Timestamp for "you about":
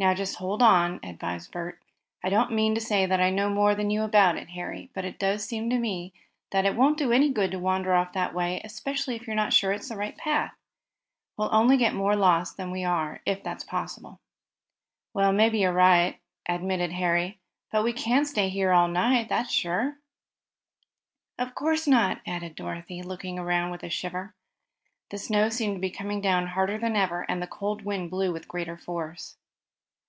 3.90-4.36